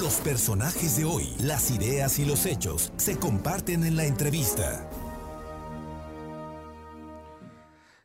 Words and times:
Los 0.00 0.14
personajes 0.20 0.96
de 0.96 1.04
hoy, 1.04 1.28
las 1.42 1.70
ideas 1.70 2.18
y 2.18 2.24
los 2.24 2.46
hechos 2.46 2.90
se 2.96 3.18
comparten 3.18 3.84
en 3.84 3.96
la 3.96 4.06
entrevista. 4.06 4.88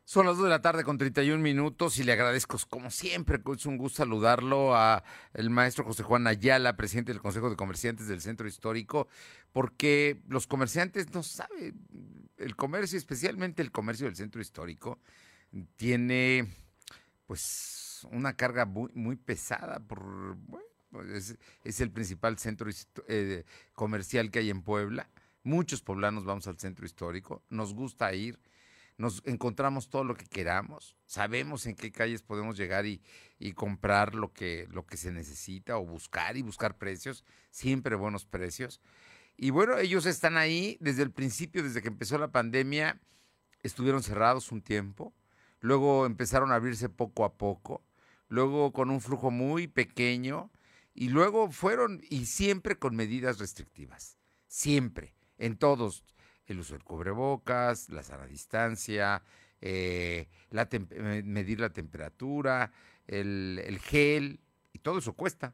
Son 0.04 0.26
las 0.26 0.36
2 0.36 0.44
de 0.44 0.50
la 0.50 0.62
tarde 0.62 0.84
con 0.84 0.98
31 0.98 1.42
minutos 1.42 1.98
y 1.98 2.04
le 2.04 2.12
agradezco, 2.12 2.58
como 2.70 2.92
siempre, 2.92 3.40
es 3.56 3.66
un 3.66 3.78
gusto 3.78 4.00
saludarlo 4.00 4.76
a 4.76 5.06
el 5.34 5.50
maestro 5.50 5.86
José 5.86 6.04
Juan 6.04 6.28
Ayala, 6.28 6.76
presidente 6.76 7.14
del 7.14 7.22
Consejo 7.22 7.50
de 7.50 7.56
Comerciantes 7.56 8.10
del 8.10 8.20
Centro 8.20 8.46
Histórico, 8.46 9.08
porque 9.54 10.22
los 10.28 10.48
comerciantes 10.48 11.14
no 11.14 11.24
saben, 11.24 11.80
el 12.36 12.58
comercio, 12.58 12.98
especialmente 12.98 13.62
el 13.62 13.72
comercio 13.72 14.06
del 14.06 14.18
Centro 14.18 14.42
Histórico, 14.42 15.00
tiene 15.78 16.46
pues 17.26 18.06
una 18.12 18.36
carga 18.36 18.66
muy, 18.66 19.16
pesada 19.16 19.80
por, 19.80 20.36
es, 21.04 21.82
el 21.82 21.92
principal 21.92 22.38
centro 22.38 22.70
eh, 23.08 23.44
comercial 23.74 24.32
que 24.32 24.40
hay 24.40 24.50
en 24.50 24.62
Puebla. 24.62 25.10
Muchos 25.44 25.82
poblanos 25.82 26.26
vamos 26.26 26.48
al 26.48 26.60
centro 26.60 26.86
histórico, 26.86 27.44
nos 27.50 27.74
gusta 27.74 28.14
ir 28.14 28.40
nos 28.98 29.22
encontramos 29.26 29.90
todo 29.90 30.04
lo 30.04 30.16
que 30.16 30.26
queramos, 30.26 30.96
sabemos 31.06 31.66
en 31.66 31.76
qué 31.76 31.92
calles 31.92 32.22
podemos 32.22 32.58
llegar 32.58 32.86
y, 32.86 33.02
comprar 33.54 34.16
lo 34.16 34.32
que, 34.32 34.68
lo 34.72 34.86
que 34.86 34.98
se 34.98 35.12
necesita 35.12 35.78
o 35.78 35.86
buscar 35.86 36.38
y 36.38 36.42
buscar 36.42 36.78
precios, 36.78 37.24
siempre 37.52 37.96
buenos 37.96 38.26
precios. 38.26 38.82
Y 39.38 39.50
bueno, 39.50 39.78
ellos 39.78 40.06
están 40.06 40.38
ahí 40.38 40.78
desde 40.80 41.04
el 41.04 41.12
principio, 41.12 41.62
desde 41.62 41.82
que 41.82 41.90
empezó 41.90 42.18
la 42.18 42.32
pandemia, 42.32 43.00
estuvieron 43.64 44.02
cerrados 44.02 44.52
un 44.52 44.62
tiempo, 44.62 45.14
luego 45.60 46.06
empezaron 46.06 46.52
a 46.52 46.56
abrirse 46.56 46.90
poco 46.90 47.26
a 47.26 47.38
poco, 47.38 47.84
luego 48.30 48.72
con 48.72 48.90
un 48.90 49.02
flujo 49.02 49.30
muy 49.30 49.68
pequeño 49.68 50.50
y 50.96 51.10
luego 51.10 51.52
fueron 51.52 52.02
y 52.10 52.26
siempre 52.26 52.80
con 52.80 52.96
medidas 52.96 53.38
restrictivas, 53.38 54.18
siempre, 54.48 55.14
en 55.38 55.58
todos 55.58 56.04
el 56.48 56.60
uso 56.60 56.74
del 56.74 56.84
cubrebocas, 56.84 57.90
la 57.90 58.02
sana 58.02 58.26
distancia, 58.26 59.22
eh, 59.62 60.30
la 60.52 60.68
medir 61.24 61.60
la 61.60 61.72
temperatura, 61.72 62.72
el, 63.08 63.80
gel, 63.84 64.40
y 64.72 64.80
todo 64.80 65.00
eso 65.00 65.14
cuesta. 65.14 65.54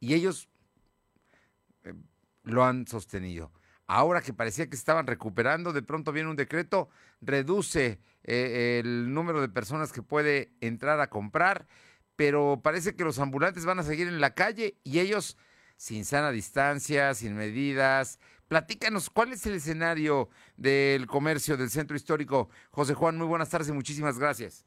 Y 0.00 0.14
ellos 0.14 0.48
eh, 1.84 1.94
lo 2.42 2.64
han 2.64 2.86
sostenido. 2.86 3.52
Ahora 3.86 4.20
que 4.20 4.32
parecía 4.32 4.68
que 4.68 4.76
estaban 4.76 5.06
recuperando, 5.06 5.72
de 5.72 5.82
pronto 5.82 6.12
viene 6.12 6.30
un 6.30 6.36
decreto, 6.36 6.88
reduce 7.20 8.00
eh, 8.24 8.80
el 8.82 9.14
número 9.14 9.40
de 9.40 9.48
personas 9.48 9.92
que 9.92 10.02
puede 10.02 10.50
entrar 10.60 11.00
a 11.00 11.08
comprar, 11.08 11.68
pero 12.16 12.60
parece 12.62 12.96
que 12.96 13.04
los 13.04 13.18
ambulantes 13.18 13.64
van 13.64 13.78
a 13.78 13.82
seguir 13.82 14.08
en 14.08 14.20
la 14.20 14.34
calle 14.34 14.76
y 14.82 14.98
ellos 15.00 15.36
sin 15.76 16.04
sana 16.04 16.30
distancia, 16.30 17.12
sin 17.14 17.36
medidas, 17.36 18.18
Platícanos, 18.48 19.10
¿cuál 19.10 19.32
es 19.32 19.44
el 19.46 19.54
escenario 19.54 20.28
del 20.56 21.08
comercio 21.08 21.56
del 21.56 21.68
centro 21.68 21.96
histórico? 21.96 22.48
José 22.70 22.94
Juan, 22.94 23.18
muy 23.18 23.26
buenas 23.26 23.50
tardes 23.50 23.68
y 23.68 23.72
muchísimas 23.72 24.20
gracias. 24.20 24.64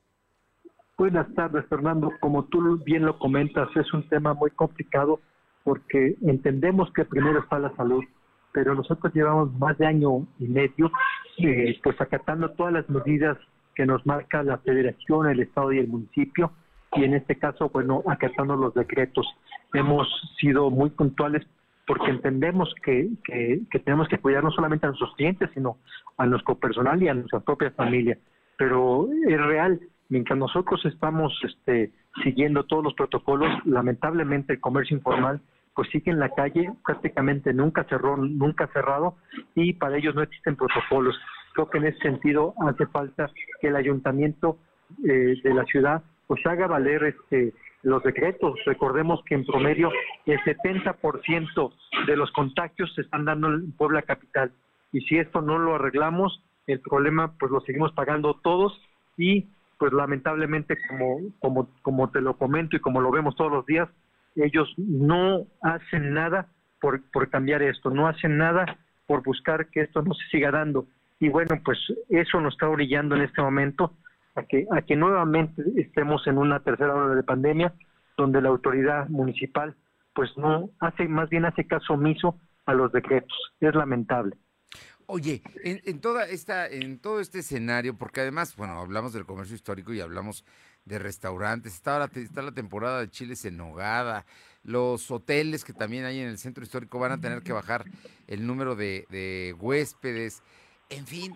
Buenas 0.97 1.33
tardes, 1.33 1.65
Fernando. 1.69 2.11
Como 2.19 2.43
tú 2.45 2.77
bien 2.83 3.05
lo 3.05 3.17
comentas, 3.17 3.69
es 3.77 3.93
un 3.93 4.05
tema 4.09 4.33
muy 4.33 4.51
complicado 4.51 5.21
porque 5.63 6.17
entendemos 6.21 6.91
que 6.91 7.05
primero 7.05 7.39
está 7.39 7.57
la 7.57 7.73
salud, 7.77 8.03
pero 8.51 8.75
nosotros 8.75 9.13
llevamos 9.13 9.53
más 9.53 9.77
de 9.77 9.85
año 9.85 10.27
y 10.39 10.47
medio 10.49 10.91
eh, 11.37 11.79
pues 11.81 11.99
acatando 12.01 12.51
todas 12.51 12.73
las 12.73 12.89
medidas 12.89 13.37
que 13.75 13.85
nos 13.85 14.05
marca 14.05 14.43
la 14.43 14.57
federación, 14.57 15.29
el 15.29 15.39
estado 15.39 15.71
y 15.71 15.79
el 15.79 15.87
municipio 15.87 16.51
y 16.93 17.03
en 17.03 17.13
este 17.13 17.37
caso, 17.37 17.69
bueno, 17.69 18.03
acatando 18.07 18.55
los 18.55 18.73
decretos. 18.73 19.27
Hemos 19.73 20.07
sido 20.39 20.69
muy 20.71 20.89
puntuales 20.89 21.45
porque 21.85 22.11
entendemos 22.11 22.73
que, 22.83 23.09
que, 23.23 23.79
tenemos 23.79 24.07
que 24.07 24.19
cuidar 24.19 24.43
no 24.43 24.51
solamente 24.51 24.85
a 24.85 24.89
nuestros 24.89 25.15
clientes, 25.15 25.49
sino 25.53 25.77
a 26.17 26.25
nuestro 26.25 26.55
personal 26.55 27.01
y 27.01 27.07
a 27.07 27.13
nuestra 27.13 27.39
propia 27.39 27.71
familia. 27.71 28.17
Pero 28.57 29.07
es 29.27 29.41
real, 29.41 29.79
mientras 30.09 30.37
nosotros 30.37 30.85
estamos 30.85 31.33
este, 31.43 31.91
siguiendo 32.23 32.65
todos 32.65 32.83
los 32.83 32.93
protocolos, 32.93 33.49
lamentablemente 33.65 34.53
el 34.53 34.59
comercio 34.59 34.97
informal 34.97 35.41
pues 35.75 35.89
sigue 35.91 36.11
en 36.11 36.19
la 36.19 36.29
calle, 36.29 36.69
prácticamente 36.85 37.53
nunca 37.53 37.85
cerró, 37.85 38.17
nunca 38.17 38.67
cerrado, 38.73 39.15
y 39.55 39.73
para 39.73 39.97
ellos 39.97 40.13
no 40.13 40.23
existen 40.23 40.57
protocolos. 40.57 41.17
Creo 41.53 41.69
que 41.69 41.77
en 41.77 41.85
ese 41.85 41.99
sentido 41.99 42.53
hace 42.67 42.85
falta 42.87 43.31
que 43.61 43.67
el 43.67 43.77
ayuntamiento 43.77 44.57
eh, 45.07 45.35
de 45.41 45.53
la 45.53 45.63
ciudad 45.63 46.03
pues 46.29 46.45
haga 46.45 46.67
valer 46.67 47.03
este 47.05 47.53
los 47.81 48.03
decretos. 48.03 48.59
Recordemos 48.65 49.21
que 49.25 49.33
en 49.33 49.45
promedio 49.45 49.91
el 50.27 50.39
70% 50.41 51.73
de 52.05 52.15
los 52.15 52.31
contagios 52.33 52.93
se 52.93 53.01
están 53.01 53.25
dando 53.25 53.47
en 53.47 53.71
Puebla 53.71 54.03
Capital. 54.03 54.51
Y 54.91 55.01
si 55.01 55.17
esto 55.17 55.41
no 55.41 55.57
lo 55.57 55.75
arreglamos, 55.75 56.43
el 56.67 56.81
problema 56.81 57.33
pues 57.39 57.51
lo 57.51 57.61
seguimos 57.61 57.93
pagando 57.93 58.35
todos 58.43 58.79
y 59.17 59.47
pues 59.79 59.91
lamentablemente 59.91 60.77
como, 60.87 61.19
como, 61.39 61.69
como 61.81 62.11
te 62.11 62.21
lo 62.21 62.37
comento 62.37 62.75
y 62.75 62.79
como 62.79 63.01
lo 63.01 63.09
vemos 63.09 63.35
todos 63.35 63.51
los 63.51 63.65
días, 63.65 63.89
ellos 64.35 64.71
no 64.77 65.47
hacen 65.63 66.13
nada 66.13 66.47
por, 66.79 67.01
por 67.11 67.29
cambiar 67.29 67.63
esto, 67.63 67.89
no 67.89 68.07
hacen 68.07 68.37
nada 68.37 68.77
por 69.07 69.23
buscar 69.23 69.67
que 69.69 69.81
esto 69.81 70.03
no 70.03 70.13
se 70.13 70.27
siga 70.27 70.51
dando. 70.51 70.85
Y 71.19 71.29
bueno, 71.29 71.59
pues 71.65 71.79
eso 72.09 72.39
nos 72.39 72.53
está 72.53 72.69
orillando 72.69 73.15
en 73.15 73.23
este 73.23 73.41
momento 73.41 73.93
a 74.39 74.81
que, 74.81 74.95
nuevamente 74.95 75.63
estemos 75.77 76.25
en 76.27 76.37
una 76.37 76.61
tercera 76.61 76.95
ola 76.95 77.15
de 77.15 77.23
pandemia 77.23 77.73
donde 78.17 78.41
la 78.41 78.49
autoridad 78.49 79.07
municipal 79.09 79.75
pues 80.13 80.29
no 80.37 80.69
hace, 80.79 81.07
más 81.07 81.29
bien 81.29 81.45
hace 81.45 81.65
caso 81.65 81.93
omiso 81.93 82.39
a 82.65 82.73
los 82.73 82.91
decretos. 82.91 83.37
Es 83.59 83.73
lamentable. 83.75 84.35
Oye, 85.05 85.41
en, 85.63 86.01
toda 86.01 86.25
esta, 86.27 86.67
en 86.67 86.99
todo 86.99 87.19
este 87.19 87.39
escenario, 87.39 87.97
porque 87.97 88.21
además, 88.21 88.55
bueno, 88.55 88.73
hablamos 88.79 89.13
del 89.13 89.25
comercio 89.25 89.55
histórico 89.55 89.93
y 89.93 90.01
hablamos 90.01 90.45
de 90.85 90.99
restaurantes, 90.99 91.73
está, 91.73 91.97
la, 91.97 92.09
está 92.13 92.41
la 92.41 92.51
temporada 92.51 92.99
de 92.99 93.09
chiles 93.09 93.43
en 93.45 93.57
nogada, 93.57 94.25
los 94.63 95.09
hoteles 95.09 95.63
que 95.63 95.73
también 95.73 96.05
hay 96.05 96.19
en 96.19 96.27
el 96.27 96.37
centro 96.37 96.63
histórico 96.63 96.99
van 96.99 97.11
a 97.11 97.21
tener 97.21 97.41
que 97.41 97.53
bajar 97.53 97.85
el 98.27 98.45
número 98.45 98.75
de 98.75 99.55
huéspedes, 99.59 100.43
en 100.89 101.05
fin, 101.07 101.35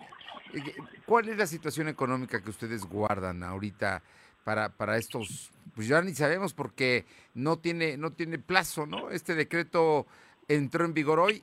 ¿Cuál 1.06 1.28
es 1.28 1.36
la 1.36 1.46
situación 1.46 1.88
económica 1.88 2.42
que 2.42 2.50
ustedes 2.50 2.84
guardan 2.84 3.42
ahorita 3.42 4.02
para, 4.44 4.70
para 4.70 4.96
estos? 4.96 5.50
Pues 5.74 5.88
ya 5.88 6.00
ni 6.02 6.14
sabemos 6.14 6.54
porque 6.54 7.04
no 7.34 7.58
tiene, 7.58 7.96
no 7.96 8.12
tiene 8.12 8.38
plazo, 8.38 8.86
¿no? 8.86 9.10
Este 9.10 9.34
decreto 9.34 10.06
entró 10.48 10.84
en 10.84 10.94
vigor 10.94 11.20
hoy 11.20 11.42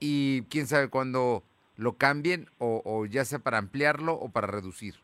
y 0.00 0.42
quién 0.42 0.66
sabe 0.66 0.88
cuándo 0.88 1.42
lo 1.76 1.94
cambien 1.94 2.48
o, 2.58 2.82
o 2.84 3.06
ya 3.06 3.24
sea 3.24 3.38
para 3.38 3.58
ampliarlo 3.58 4.14
o 4.14 4.30
para 4.30 4.46
reducir. 4.46 4.94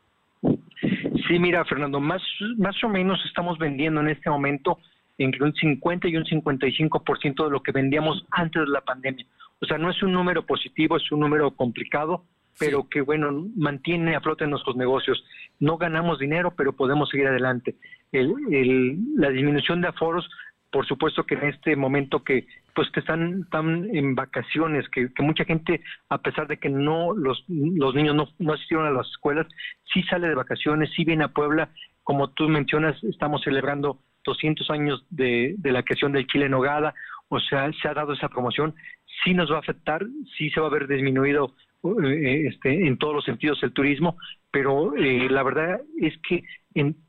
Sí, 1.29 1.39
mira, 1.39 1.65
Fernando, 1.65 2.01
más, 2.01 2.23
más 2.59 2.83
o 2.85 2.89
menos 2.89 3.19
estamos 3.25 3.59
vendiendo 3.59 4.01
en 4.01 4.09
este 4.09 4.29
momento 4.29 4.79
entre 5.17 5.45
un 5.45 5.55
50 5.55 6.09
y 6.09 6.17
un 6.17 6.25
55% 6.25 7.45
de 7.45 7.51
lo 7.51 7.63
que 7.63 7.73
vendíamos 7.73 8.27
antes 8.31 8.63
de 8.63 8.69
la 8.69 8.81
pandemia. 8.81 9.25
O 9.61 9.67
sea, 9.67 9.79
no 9.79 9.91
es 9.91 10.03
un 10.03 10.13
número 10.13 10.45
positivo, 10.45 10.97
es 10.97 11.11
un 11.13 11.21
número 11.21 11.51
complicado, 11.53 12.25
pero 12.59 12.89
que 12.89 13.01
bueno, 13.01 13.49
mantiene 13.57 14.15
a 14.15 14.21
flote 14.21 14.47
nuestros 14.47 14.77
negocios. 14.77 15.25
No 15.61 15.77
ganamos 15.77 16.19
dinero, 16.19 16.53
pero 16.57 16.73
podemos 16.73 17.09
seguir 17.09 17.27
adelante. 17.27 17.77
El, 18.13 18.97
la 19.17 19.31
disminución 19.31 19.81
de 19.81 19.89
aforos, 19.89 20.29
por 20.71 20.87
supuesto 20.87 21.25
que 21.25 21.35
en 21.35 21.45
este 21.45 21.77
momento 21.77 22.23
que 22.23 22.47
pues 22.75 22.91
que 22.91 23.01
están, 23.01 23.43
están 23.45 23.89
en 23.95 24.17
vacaciones, 24.17 24.89
que, 24.89 25.09
mucha 25.21 25.45
gente, 25.45 25.81
a 26.09 26.19
pesar 26.19 26.49
de 26.49 26.57
que 26.57 26.69
no 26.69 27.15
los, 27.15 27.45
los 27.47 27.95
niños 27.95 28.17
no, 28.17 28.29
no 28.41 28.53
asistieron 28.53 28.87
a 28.87 28.91
las 28.91 29.07
escuelas, 29.09 29.47
sí 29.93 30.03
sale 30.03 30.27
de 30.27 30.35
vacaciones, 30.35 30.91
sí 30.97 31.05
viene 31.05 31.23
a 31.23 31.29
Puebla. 31.29 31.71
Como 32.03 32.31
tú 32.31 32.49
mencionas, 32.49 33.03
estamos 33.05 33.43
celebrando 33.45 34.01
200 34.25 34.69
años 34.71 35.07
de, 35.11 35.55
de 35.59 35.71
la 35.71 35.85
creación 35.85 36.13
del 36.13 36.27
Chile 36.27 36.49
Nogada, 36.49 36.95
o 37.29 37.39
sea, 37.39 37.71
se 37.81 37.89
ha 37.89 37.95
dado 37.95 38.13
esa 38.13 38.29
promoción, 38.29 38.75
sí 39.23 39.35
nos 39.35 39.51
va 39.51 39.57
a 39.57 39.61
afectar, 39.61 40.05
sí 40.37 40.51
se 40.51 40.61
va 40.61 40.67
a 40.67 40.71
ver 40.71 40.89
disminuido 40.89 41.55
este, 42.03 42.87
en 42.87 42.97
todos 42.97 43.15
los 43.15 43.25
sentidos 43.25 43.63
el 43.63 43.73
turismo, 43.73 44.17
pero 44.51 44.97
eh, 44.97 45.29
la 45.31 45.43
verdad 45.43 45.81
es 46.01 46.15
que, 46.27 46.45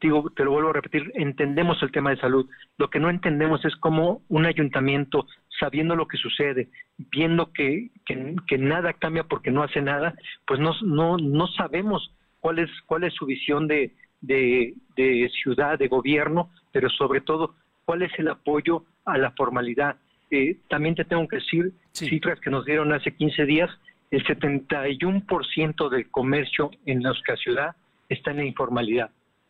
digo, 0.02 0.30
te 0.36 0.44
lo 0.44 0.52
vuelvo 0.52 0.70
a 0.72 0.74
repetir, 0.74 1.12
entendemos 1.16 1.82
el 1.82 1.92
tema 1.92 2.10
de 2.10 2.18
salud. 2.18 2.50
Lo 2.78 2.90
que 2.90 3.00
no 3.00 3.10
entendemos 3.10 3.64
es 3.66 3.76
cómo 3.78 4.22
un 4.30 4.46
ayuntamiento, 4.46 5.28
sabiendo 5.60 5.96
lo 5.96 6.08
que 6.08 6.18
sucede, 6.18 6.70
viendo 6.98 7.52
que, 7.54 7.90
que, 8.06 8.58
nada 8.58 8.94
cambia 8.94 9.24
porque 9.24 9.52
no 9.52 9.64
hace 9.64 9.82
nada, 9.82 10.16
pues 10.46 10.60
no, 10.60 10.74
no, 10.82 11.18
no 11.18 11.48
sabemos 11.48 12.12
cuál 12.40 12.60
es, 12.60 12.70
cuál 12.86 13.06
es 13.06 13.14
su 13.14 13.26
visión 13.26 13.68
de, 13.68 13.94
de, 14.22 14.74
de 14.98 15.30
ciudad, 15.42 15.80
de 15.80 15.88
gobierno, 15.88 16.50
pero 16.72 16.90
sobre 16.90 17.22
todo 17.22 17.56
cuál 17.86 18.02
es 18.02 18.12
el 18.18 18.28
apoyo 18.28 18.84
a 19.06 19.18
la 19.18 19.32
formalidad. 19.32 19.98
Eh, 20.32 20.58
también 20.68 20.96
te 20.96 21.06
tengo 21.06 21.28
que 21.28 21.38
decir 21.38 21.72
cifras 21.94 22.40
que 22.40 22.50
nos 22.50 22.66
dieron 22.66 22.92
hace 22.92 23.16
15 23.16 23.46
días, 23.46 23.70
el 24.16 24.24
71% 24.24 25.90
del 25.90 26.10
comercio 26.10 26.72
en 26.86 27.00
nuestra 27.00 27.36
ciudad 27.36 27.76
está 28.08 28.32
en 28.32 28.38
la 28.38 28.46
informalidad. 28.46 29.10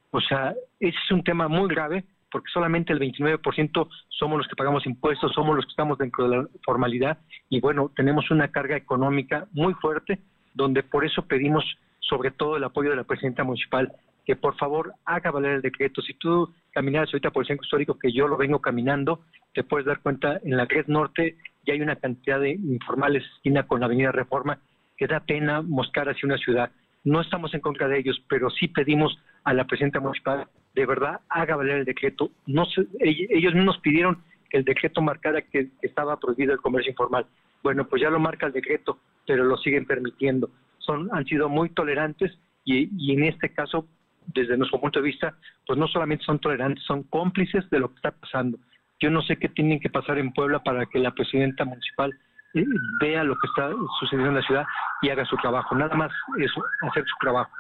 O 0.10 0.20
sea, 0.20 0.56
ese 0.80 0.98
es 0.98 1.12
un 1.12 1.24
tema 1.24 1.48
muy 1.48 1.70
grave 1.70 2.04
porque 2.32 2.50
solamente 2.52 2.92
el 2.92 3.00
29% 3.00 3.88
somos 4.10 4.40
los 4.40 4.48
que 4.48 4.56
pagamos 4.56 4.88
impuestos, 4.88 5.34
somos 5.34 5.56
los 5.56 5.66
que 5.66 5.70
estamos 5.70 6.00
dentro 6.00 6.28
de 6.28 6.38
la 6.38 6.48
formalidad 6.66 7.20
y 7.48 7.60
bueno, 7.60 7.92
tenemos 7.96 8.32
una 8.32 8.48
carga 8.48 8.76
económica 8.76 9.46
muy 9.52 9.76
fuerte, 9.76 10.20
donde 10.56 10.82
por 10.82 11.06
eso 11.06 11.22
pedimos 11.28 11.64
sobre 12.00 12.32
todo 12.32 12.58
el 12.58 12.64
apoyo 12.64 12.90
de 12.90 12.96
la 12.96 13.04
presidenta 13.04 13.44
municipal, 13.44 13.94
que 14.26 14.36
por 14.36 14.58
favor 14.58 14.94
haga 15.06 15.30
valer 15.30 15.52
el 15.52 15.62
decreto. 15.62 16.02
Si 16.02 16.16
tú 16.16 16.52
caminas 16.72 17.08
ahorita 17.14 17.30
por 17.30 17.44
el 17.44 17.48
centro 17.50 17.66
histórico, 17.66 18.00
que 18.00 18.12
yo 18.12 18.28
lo 18.28 18.36
vengo 18.36 18.60
caminando, 18.60 19.22
te 19.54 19.64
puedes 19.64 19.86
dar 19.86 20.00
cuenta, 20.00 20.40
en 20.44 20.58
la 20.58 20.66
red 20.66 20.88
norte 20.88 21.38
ya 21.66 21.74
hay 21.74 21.82
una 21.82 21.96
cantidad 21.96 22.40
de 22.40 22.52
informales 22.52 23.24
esquina 23.36 23.64
con 23.64 23.80
la 23.80 23.88
avenida 23.88 24.12
Reforma, 24.12 24.60
que 24.98 25.08
da 25.08 25.20
pena 25.20 25.62
mostrar 25.62 26.10
hacia 26.10 26.28
una 26.28 26.38
ciudad. 26.38 26.72
No 27.04 27.22
estamos 27.22 27.54
en 27.54 27.62
contra 27.62 27.88
de 27.88 28.00
ellos, 28.00 28.22
pero 28.30 28.50
sí 28.50 28.68
pedimos 28.68 29.18
a 29.44 29.54
la 29.54 29.66
presidenta 29.66 30.00
municipal, 30.00 30.48
de 30.74 30.86
verdad, 30.86 31.22
haga 31.30 31.56
valer 31.56 31.78
el 31.80 31.86
decreto. 31.86 32.32
No 32.48 32.66
ellos 33.00 33.56
nos 33.56 33.78
pidieron 33.80 34.24
que 34.50 34.58
el 34.58 34.66
decreto 34.66 35.02
marcara 35.02 35.42
que 35.42 35.70
estaba 35.82 36.20
prohibido 36.20 36.54
el 36.54 36.60
comercio 36.60 36.92
informal. 36.92 37.26
Bueno, 37.64 37.88
pues 37.88 38.02
ya 38.02 38.10
lo 38.10 38.20
marca 38.20 38.48
el 38.48 38.54
decreto, 38.54 39.00
pero 39.26 39.44
lo 39.44 39.58
siguen 39.58 39.86
permitiendo. 39.86 40.50
Son, 40.80 41.10
han 41.14 41.26
sido 41.26 41.50
muy 41.50 41.70
tolerantes 41.70 42.32
y, 42.64 42.90
y 42.98 43.14
en 43.14 43.24
este 43.24 43.50
caso, 43.50 43.88
desde 44.34 44.58
nuestro 44.58 44.80
punto 44.80 45.00
de 45.00 45.06
vista, 45.06 45.36
pues 45.66 45.80
no 45.80 45.88
solamente 45.88 46.26
son 46.26 46.40
tolerantes, 46.40 46.84
son 46.84 47.04
cómplices 47.04 47.70
de 47.70 47.80
lo 47.80 47.90
que 47.90 47.96
está 47.96 48.12
pasando. 48.12 48.58
Yo 49.00 49.09
no 49.09 49.21
sé 49.21 49.38
qué 49.38 49.50
tienen 49.50 49.80
que 49.80 49.89
pasar 49.89 50.18
en 50.18 50.33
Puebla 50.33 50.63
para 50.63 50.86
que 50.86 51.00
la 51.00 51.12
presidenta 51.12 51.65
municipal 51.65 52.12
eh, 52.53 52.65
vea 53.01 53.24
lo 53.24 53.36
que 53.36 53.47
está 53.47 53.69
sucediendo 54.00 54.30
en 54.30 54.36
la 54.36 54.42
ciudad 54.42 54.65
y 55.01 55.09
haga 55.09 55.25
su 55.25 55.36
trabajo. 55.38 55.75
Nada 55.75 55.95
más 55.95 56.12
eso, 56.38 56.63
hacer 56.89 57.03
su 57.03 57.15
trabajo. 57.19 57.51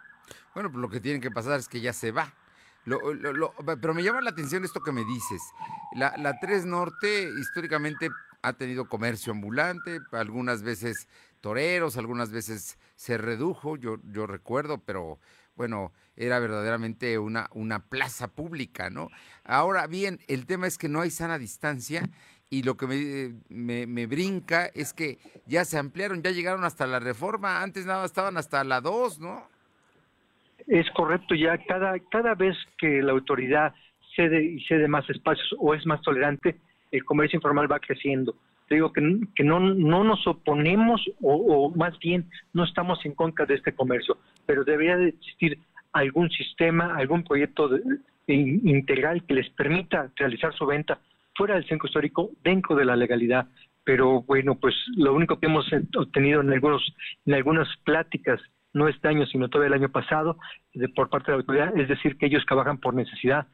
Bueno, 0.53 0.71
pues 0.71 0.81
lo 0.81 0.89
que 0.89 1.01
tiene 1.01 1.19
que 1.19 1.31
pasar 1.31 1.59
es 1.59 1.67
que 1.67 1.81
ya 1.81 1.91
se 1.91 2.11
va. 2.11 2.33
pero 3.81 3.93
me 3.93 4.03
llama 4.03 4.21
la 4.21 4.29
atención 4.29 4.63
esto 4.63 4.79
que 4.81 4.93
me 4.93 5.03
dices. 5.03 5.41
La, 5.95 6.13
la 6.17 6.39
3 6.39 6.65
Norte 6.65 7.29
históricamente 7.39 8.09
ha 8.41 8.53
tenido 8.53 8.87
comercio 8.87 9.33
ambulante, 9.33 9.99
algunas 10.11 10.61
veces 10.63 11.07
toreros, 11.41 11.97
algunas 11.97 12.31
veces 12.31 12.77
se 12.95 13.17
redujo, 13.17 13.75
yo, 13.75 13.97
yo 14.03 14.27
recuerdo, 14.27 14.77
pero 14.77 15.19
bueno, 15.55 15.91
era 16.15 16.39
verdaderamente 16.39 17.17
una, 17.17 17.49
una 17.53 17.79
plaza 17.79 18.27
pública, 18.27 18.89
¿no? 18.89 19.09
Ahora 19.43 19.87
bien, 19.87 20.19
el 20.27 20.45
tema 20.45 20.67
es 20.67 20.77
que 20.77 20.89
no 20.89 21.01
hay 21.01 21.09
sana 21.09 21.37
distancia 21.37 22.09
y 22.49 22.63
lo 22.63 22.77
que 22.77 22.87
me, 23.49 23.87
me, 23.87 24.05
brinca 24.05 24.67
es 24.67 24.93
que 24.93 25.17
ya 25.45 25.65
se 25.65 25.77
ampliaron, 25.77 26.21
ya 26.21 26.31
llegaron 26.31 26.63
hasta 26.63 26.85
la 26.85 26.99
reforma, 26.99 27.61
antes 27.61 27.85
nada 27.85 28.05
estaban 28.05 28.37
hasta 28.37 28.63
la 28.63 28.81
2, 28.81 29.19
¿no? 29.19 29.47
Es 30.67 30.89
correcto, 30.91 31.35
ya 31.35 31.57
cada, 31.65 31.99
cada 32.11 32.35
vez 32.35 32.55
que 32.77 33.01
la 33.01 33.11
autoridad 33.11 33.73
cede 34.15 34.43
y 34.43 34.63
cede 34.65 34.87
más 34.87 35.09
espacios 35.09 35.53
o 35.59 35.73
es 35.73 35.85
más 35.85 36.01
tolerante, 36.01 36.55
el 36.91 37.03
comercio 37.03 37.37
informal 37.37 37.71
va 37.71 37.79
creciendo. 37.79 38.35
Te 38.67 38.75
digo 38.75 38.91
que, 38.91 39.01
no, 39.43 39.59
no 39.59 40.03
nos 40.03 40.25
oponemos 40.25 41.01
o, 41.21 41.35
o, 41.35 41.75
más 41.75 41.97
bien 41.99 42.29
no 42.53 42.63
estamos 42.63 43.05
en 43.05 43.13
contra 43.13 43.45
de 43.45 43.55
este 43.55 43.75
comercio, 43.75 44.17
pero 44.45 44.63
debería 44.63 44.97
de 44.97 45.09
existir 45.09 45.59
algún 45.93 46.29
sistema, 46.29 46.95
algún 46.95 47.23
proyecto 47.23 47.69
integral 48.27 49.23
que 49.23 49.35
les 49.35 49.49
permita 49.51 50.11
realizar 50.15 50.53
su 50.53 50.65
venta 50.65 50.99
fuera 51.35 51.55
del 51.55 51.67
centro 51.67 51.87
histórico 51.87 52.31
dentro 52.43 52.75
de 52.75 52.85
la 52.85 52.95
legalidad. 52.95 53.47
Pero 53.83 54.23
bueno, 54.23 54.55
pues 54.55 54.73
lo 54.97 55.13
único 55.13 55.39
que 55.39 55.45
hemos 55.45 55.65
obtenido 55.95 56.41
en 56.41 56.51
algunos 56.51 56.95
en 57.25 57.35
algunas 57.35 57.67
pláticas 57.83 58.41
no 58.75 58.89
este 58.89 59.07
año, 59.07 59.25
sino 59.25 59.47
todavía 59.47 59.75
el 59.75 59.81
año 59.81 59.91
pasado, 59.91 60.37
de, 60.73 60.89
por 60.89 61.09
parte 61.09 61.31
de 61.31 61.37
la 61.37 61.41
autoridad, 61.41 61.77
es 61.77 61.87
decir, 61.87 62.17
que 62.17 62.25
ellos 62.25 62.43
trabajan 62.45 62.77
por 62.77 62.93
necesidad. 62.93 63.47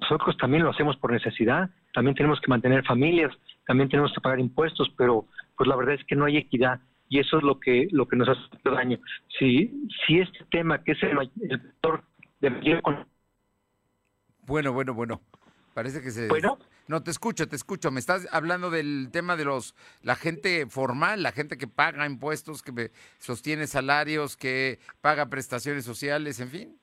Nosotros 0.00 0.36
también 0.36 0.64
lo 0.64 0.70
hacemos 0.70 0.96
por 0.98 1.12
necesidad, 1.12 1.70
también 1.94 2.14
tenemos 2.14 2.40
que 2.40 2.48
mantener 2.48 2.84
familias, 2.84 3.32
también 3.66 3.88
tenemos 3.88 4.12
que 4.12 4.20
pagar 4.20 4.40
impuestos, 4.40 4.92
pero 4.96 5.26
pues 5.56 5.68
la 5.68 5.76
verdad 5.76 5.94
es 5.94 6.04
que 6.04 6.16
no 6.16 6.24
hay 6.24 6.36
equidad 6.36 6.80
y 7.08 7.20
eso 7.20 7.38
es 7.38 7.42
lo 7.42 7.60
que 7.60 7.88
lo 7.92 8.06
que 8.06 8.16
nos 8.16 8.28
hace 8.28 8.40
daño. 8.64 8.98
Si 9.38 9.88
si 10.06 10.20
este 10.20 10.44
tema 10.50 10.82
que 10.82 10.92
es 10.92 11.02
el, 11.02 11.18
el 11.50 11.60
de 12.40 12.50
mayor 12.50 12.82
bueno, 14.46 14.72
bueno, 14.72 14.94
bueno. 14.94 15.20
Parece 15.74 16.00
que 16.00 16.10
se. 16.10 16.28
Bueno. 16.28 16.58
No, 16.88 17.02
te 17.02 17.10
escucho, 17.10 17.48
te 17.48 17.56
escucho. 17.56 17.90
Me 17.90 17.98
estás 17.98 18.28
hablando 18.32 18.70
del 18.70 19.10
tema 19.10 19.36
de 19.36 19.44
los 19.44 19.74
la 20.02 20.14
gente 20.14 20.66
formal, 20.66 21.22
la 21.22 21.32
gente 21.32 21.58
que 21.58 21.66
paga 21.66 22.06
impuestos, 22.06 22.62
que 22.62 22.92
sostiene 23.18 23.66
salarios, 23.66 24.36
que 24.36 24.78
paga 25.00 25.26
prestaciones 25.26 25.84
sociales, 25.84 26.38
en 26.38 26.48
fin. 26.48 26.78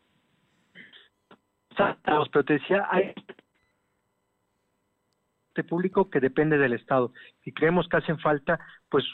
Pero 1.78 2.44
te 2.44 2.54
decía, 2.54 2.86
hay 2.92 3.14
público 5.62 6.10
que 6.10 6.20
depende 6.20 6.58
del 6.58 6.74
Estado 6.74 7.14
y 7.46 7.52
creemos 7.52 7.88
que 7.88 7.98
hacen 7.98 8.18
falta, 8.18 8.60
pues 8.90 9.06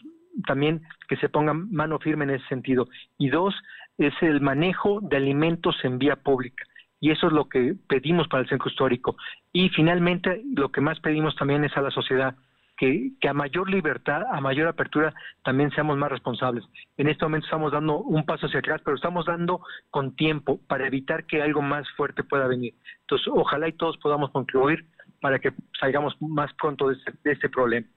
también 0.48 0.84
que 1.10 1.18
se 1.18 1.28
ponga 1.28 1.54
mano 1.54 2.00
firme 2.00 2.24
en 2.24 2.30
ese 2.30 2.48
sentido. 2.48 2.88
Y 3.18 3.30
dos, 3.30 3.54
es 3.98 4.14
el 4.22 4.40
manejo 4.40 5.00
de 5.02 5.18
alimentos 5.18 5.76
en 5.84 6.00
vía 6.00 6.16
pública 6.16 6.64
y 7.00 7.12
eso 7.12 7.28
es 7.28 7.34
lo 7.34 7.48
que 7.48 7.76
pedimos 7.88 8.28
para 8.28 8.44
el 8.44 8.50
centro 8.50 8.70
histórico. 8.70 9.16
Y 9.54 9.70
finalmente, 9.70 10.44
lo 10.56 10.70
que 10.70 10.82
más 10.82 11.00
pedimos 11.00 11.36
también 11.36 11.64
es 11.64 11.76
a 11.78 11.82
la 11.82 11.92
sociedad 11.92 12.36
que, 12.78 13.12
que, 13.20 13.28
a 13.28 13.34
mayor 13.34 13.70
libertad, 13.70 14.24
a 14.32 14.40
mayor 14.40 14.68
apertura, 14.68 15.14
también 15.44 15.70
seamos 15.72 15.98
más 15.98 16.10
responsables. 16.10 16.64
En 16.98 17.10
este 17.10 17.26
momento 17.26 17.46
estamos 17.46 17.72
dando 17.74 17.98
un 17.98 18.26
paso 18.26 18.48
hacia 18.48 18.60
atrás, 18.60 18.82
pero 18.84 18.96
estamos 18.96 19.26
dando 19.26 19.62
con 19.90 20.16
tiempo 20.16 20.60
para 20.68 20.88
evitar 20.88 21.26
que 21.26 21.42
algo 21.42 21.62
más 21.62 21.90
fuerte 21.98 22.24
pueda 22.24 22.48
venir. 22.48 22.74
Entonces, 23.02 23.28
ojalá 23.32 23.68
y 23.68 23.74
todos 23.74 23.98
podamos 23.98 24.32
concluir 24.32 24.86
para 25.22 25.40
que 25.40 25.54
salgamos 25.80 26.16
más 26.22 26.52
pronto 26.54 26.90
de 26.90 26.96
este, 26.96 27.14
de 27.24 27.32
este 27.32 27.50
problema. 27.50 27.88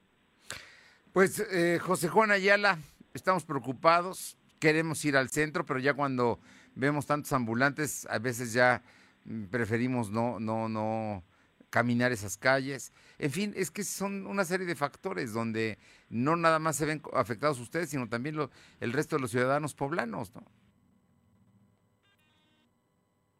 Pues, 1.11 1.39
eh, 1.51 1.79
José 1.79 2.09
Juan 2.09 2.31
Ayala, 2.31 2.79
estamos 3.13 3.45
preocupados, 3.45 4.37
queremos 4.59 5.03
ir 5.05 5.15
al 5.15 5.29
centro, 5.29 5.65
pero 5.65 5.79
ya 5.79 5.93
cuando 5.93 6.39
vemos 6.75 7.05
tantos 7.05 7.31
ambulantes, 7.33 8.07
a 8.09 8.19
veces 8.19 8.53
ya 8.53 8.81
mm, 9.25 9.45
preferimos 9.45 10.09
no, 10.09 10.39
no, 10.39 10.69
no 10.69 11.23
caminar 11.69 12.11
esas 12.11 12.37
calles. 12.37 12.93
En 13.19 13.31
fin, 13.31 13.53
es 13.55 13.71
que 13.71 13.83
son 13.83 14.27
una 14.27 14.45
serie 14.45 14.65
de 14.65 14.75
factores 14.75 15.33
donde 15.33 15.77
no 16.09 16.35
nada 16.35 16.59
más 16.59 16.75
se 16.75 16.85
ven 16.85 17.01
afectados 17.13 17.59
ustedes, 17.59 17.89
sino 17.89 18.07
también 18.09 18.35
lo, 18.35 18.51
el 18.79 18.93
resto 18.93 19.15
de 19.15 19.21
los 19.21 19.31
ciudadanos 19.31 19.73
poblanos, 19.73 20.33
¿no? 20.35 20.43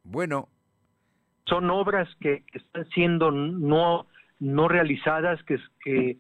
Bueno. 0.04 0.50
Son 1.46 1.70
obras 1.70 2.08
que, 2.20 2.44
están 2.54 2.86
siendo 2.90 3.32
no, 3.32 4.08
no 4.40 4.68
realizadas, 4.68 5.42
que, 5.44 5.60
que 5.84 6.18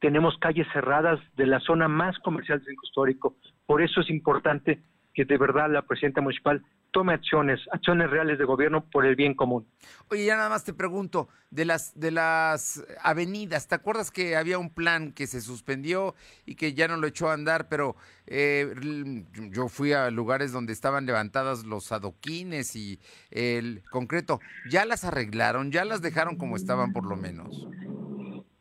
tenemos 0.00 0.36
calles 0.38 0.66
cerradas 0.72 1.20
de 1.36 1.46
la 1.46 1.60
zona 1.60 1.88
más 1.88 2.18
comercial 2.20 2.58
del 2.58 2.66
centro 2.66 2.84
histórico. 2.84 3.36
Por 3.66 3.82
eso 3.82 4.00
es 4.00 4.10
importante 4.10 4.80
que 5.14 5.24
de 5.24 5.38
verdad 5.38 5.70
la 5.70 5.82
presidenta 5.82 6.20
municipal 6.20 6.62
tome 6.96 7.12
acciones, 7.12 7.60
acciones 7.72 8.08
reales 8.08 8.38
de 8.38 8.46
gobierno 8.46 8.86
por 8.90 9.04
el 9.04 9.16
bien 9.16 9.34
común. 9.34 9.66
Oye, 10.08 10.24
ya 10.24 10.34
nada 10.34 10.48
más 10.48 10.64
te 10.64 10.72
pregunto, 10.72 11.28
de 11.50 11.66
las, 11.66 11.92
de 12.00 12.10
las 12.10 12.82
avenidas, 13.02 13.68
¿te 13.68 13.74
acuerdas 13.74 14.10
que 14.10 14.34
había 14.34 14.58
un 14.58 14.70
plan 14.70 15.12
que 15.12 15.26
se 15.26 15.42
suspendió 15.42 16.14
y 16.46 16.54
que 16.54 16.72
ya 16.72 16.88
no 16.88 16.96
lo 16.96 17.06
echó 17.06 17.28
a 17.28 17.34
andar, 17.34 17.68
pero 17.68 17.96
eh, 18.26 18.72
yo 19.50 19.68
fui 19.68 19.92
a 19.92 20.10
lugares 20.10 20.52
donde 20.52 20.72
estaban 20.72 21.04
levantadas 21.04 21.66
los 21.66 21.92
adoquines 21.92 22.74
y 22.76 22.98
el 23.30 23.82
concreto, 23.90 24.40
¿ya 24.70 24.86
las 24.86 25.04
arreglaron? 25.04 25.72
¿Ya 25.72 25.84
las 25.84 26.00
dejaron 26.00 26.36
como 26.36 26.56
estaban 26.56 26.94
por 26.94 27.06
lo 27.06 27.16
menos? 27.16 27.68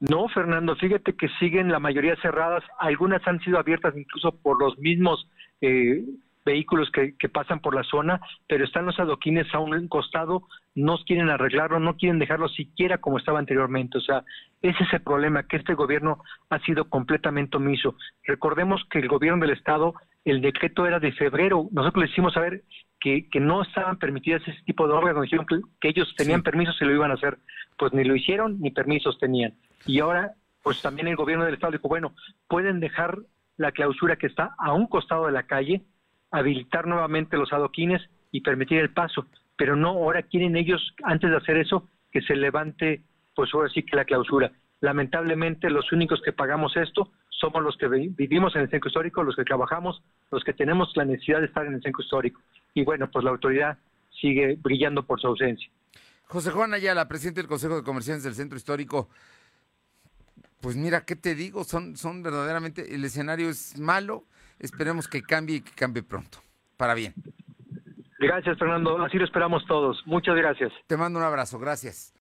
No, 0.01 0.27
Fernando, 0.27 0.75
fíjate 0.75 1.13
que 1.13 1.30
siguen 1.39 1.72
la 1.72 1.80
mayoría 1.80 2.18
cerradas, 2.22 2.65
algunas 2.80 3.25
han 3.30 3.39
sido 3.39 3.60
abiertas 3.60 3.96
incluso 3.96 4.34
por 4.42 4.62
los 4.62 4.77
mismos 4.77 5.25
eh, 5.62 6.04
vehículos 6.46 6.92
que, 6.92 7.16
que, 7.18 7.28
pasan 7.28 7.60
por 7.60 7.75
la 7.75 7.84
zona, 7.84 8.22
pero 8.48 8.64
están 8.64 8.86
los 8.86 9.00
adoquines 9.00 9.54
a 9.54 9.60
un 9.60 9.88
costado, 9.88 10.48
no 10.75 10.98
quieren 11.06 11.30
arreglarlo, 11.30 11.80
no 11.80 11.98
quieren 11.98 12.20
dejarlo 12.20 12.48
siquiera 12.48 13.00
como 13.00 13.18
estaba 13.18 13.40
anteriormente. 13.40 13.98
O 13.98 14.02
sea, 14.02 14.24
ese 14.62 14.84
es 14.84 14.94
el 14.94 15.02
problema, 15.02 15.44
que 15.44 15.58
este 15.58 15.74
gobierno 15.74 16.24
ha 16.50 16.60
sido 16.60 16.90
completamente 16.90 17.58
omiso. 17.58 17.96
Recordemos 18.24 18.86
que 18.90 19.00
el 19.00 19.08
gobierno 19.08 19.46
del 19.46 19.58
Estado, 19.58 19.96
el 20.24 20.42
decreto 20.42 20.86
era 20.86 21.00
de 21.00 21.12
febrero, 21.12 21.68
nosotros 21.72 22.06
le 22.06 22.12
hicimos 22.12 22.34
saber 22.34 22.64
que, 23.00 23.28
que 23.30 23.40
no 23.40 23.62
estaban 23.62 23.98
permitidas 23.98 24.42
ese 24.48 24.62
tipo 24.64 24.88
de 24.88 24.94
obras, 24.94 25.16
nos 25.16 25.24
dijeron 25.24 25.46
que, 25.80 25.88
ellos 25.88 26.14
tenían 26.18 26.42
permisos 26.44 26.75
y 26.82 26.86
lo 26.86 26.94
iban 26.94 27.12
a 27.12 27.16
hacer. 27.16 27.38
Pues 27.78 27.94
ni 27.94 28.04
lo 28.04 28.16
hicieron 28.16 28.60
ni 28.60 28.72
permisos 28.72 29.20
tenían. 29.20 29.54
Y 29.86 30.00
ahora, 30.00 30.34
pues 30.64 30.82
también 30.82 31.08
el 31.08 31.16
gobierno 31.16 31.46
del 31.46 31.56
Estado 31.56 31.74
dijo, 31.74 31.88
bueno, 31.88 32.14
pueden 32.48 32.80
dejar 32.80 33.20
la 33.58 33.72
clausura 33.72 34.16
que 34.16 34.28
está 34.28 34.56
a 34.58 34.74
un 34.74 34.88
costado 34.88 35.28
de 35.28 35.32
la 35.32 35.44
calle, 35.44 35.84
habilitar 36.32 36.88
nuevamente 36.88 37.38
los 37.38 37.51
adoquines 37.53 38.01
y 38.32 38.41
permitir 38.41 38.79
el 38.79 38.91
paso. 38.91 39.25
Pero 39.58 39.75
no, 39.75 39.89
ahora 39.89 40.24
quieren 40.24 40.55
ellos, 40.55 40.94
antes 41.03 41.29
de 41.29 41.38
hacer 41.38 41.58
eso, 41.58 41.88
que 42.12 42.22
se 42.22 42.36
levante, 42.36 43.01
pues 43.36 43.53
ahora 43.53 43.70
sí 43.70 43.84
que 43.84 43.96
la 43.96 44.05
clausura. 44.05 44.51
Lamentablemente, 44.82 45.70
los 45.70 45.91
únicos 45.91 46.22
que 46.24 46.34
pagamos 46.34 46.75
esto 46.75 47.12
somos 47.29 47.63
los 47.63 47.77
que 47.77 47.88
vivimos 47.88 48.55
en 48.55 48.62
el 48.62 48.70
centro 48.70 48.88
histórico, 48.88 49.24
los 49.24 49.36
que 49.36 49.44
trabajamos, 49.44 50.01
los 50.32 50.44
que 50.44 50.53
tenemos 50.53 50.91
la 50.96 51.05
necesidad 51.05 51.39
de 51.39 51.48
estar 51.48 51.65
en 51.65 51.74
el 51.74 51.82
centro 51.82 52.01
histórico. 52.01 52.41
Y 52.74 52.84
bueno, 52.84 53.10
pues 53.12 53.24
la 53.24 53.32
autoridad 53.32 53.77
sigue 54.22 54.58
brillando 54.62 55.05
por 55.05 55.20
su 55.20 55.27
ausencia. 55.27 55.70
José 56.27 56.51
Juan 56.51 56.74
Ayala, 56.74 57.08
presidente 57.08 57.41
del 57.41 57.48
Consejo 57.48 57.75
de 57.75 57.84
Comerciantes 57.84 58.24
del 58.24 58.34
Centro 58.34 58.58
Histórico. 58.58 59.10
Pues 60.62 60.75
mira, 60.75 61.05
¿qué 61.05 61.15
te 61.15 61.36
digo? 61.36 61.63
Son, 61.63 61.96
son 61.96 62.24
verdaderamente, 62.24 62.96
el 62.96 63.05
escenario 63.05 63.50
es 63.50 63.77
malo, 63.77 64.25
esperemos 64.60 65.08
que 65.08 65.22
cambie 65.22 65.58
y 65.58 65.62
que 65.62 65.72
cambie 65.72 66.04
pronto, 66.04 66.40
para 66.78 66.94
bien. 66.94 67.14
Gracias, 68.20 68.58
Fernando. 68.58 69.04
Así 69.04 69.18
lo 69.18 69.26
esperamos 69.26 69.66
todos. 69.68 70.02
Muchas 70.06 70.36
gracias. 70.36 70.72
Te 70.88 70.98
mando 70.98 71.20
un 71.20 71.26
abrazo. 71.26 71.60
Gracias. 71.60 72.14